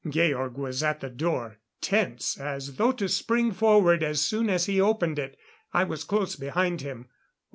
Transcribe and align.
Georg 0.09 0.57
was 0.57 0.81
at 0.81 0.99
the 0.99 1.11
door, 1.11 1.59
tense 1.79 2.35
as 2.39 2.77
though 2.77 2.91
to 2.91 3.07
spring 3.07 3.51
forward 3.51 4.01
as 4.01 4.19
soon 4.19 4.49
as 4.49 4.65
he 4.65 4.81
opened 4.81 5.19
it. 5.19 5.37
I 5.73 5.83
was 5.83 6.03
close 6.03 6.35
behind 6.35 6.81
him. 6.81 7.07